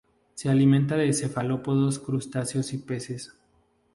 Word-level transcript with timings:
Se 0.33 0.49
alimenta 0.49 0.97
de 0.97 1.13
cefalópodos, 1.13 1.99
crustáceos 1.99 2.73
y 2.73 2.79
peces. 2.79 3.35